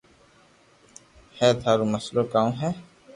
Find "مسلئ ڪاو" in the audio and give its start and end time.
1.93-2.49